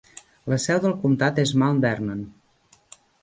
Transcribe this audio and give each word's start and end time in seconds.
La 0.53 0.57
seu 0.63 0.79
del 0.85 0.95
comtat 1.03 1.41
és 1.45 1.53
Mount 1.63 1.83
Vernon. 1.85 2.25